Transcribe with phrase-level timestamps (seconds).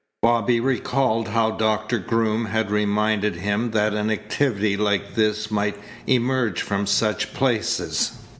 [0.23, 5.77] Bobby recalled how Doctor Groom had reminded him that an activity like this might
[6.07, 8.11] emerge from such places.